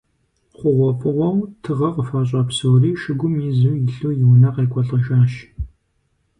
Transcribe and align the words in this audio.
ХъугъуэфӀыгъуэу 0.57 1.37
тыгъэ 1.63 1.89
къыхуащӀа 1.95 2.41
псори 2.47 2.91
шыгум 3.01 3.33
изу 3.49 3.71
илъу, 3.87 4.11
и 4.23 4.25
унэ 4.31 4.49
къекӀуэлӀэжащ. 4.53 5.33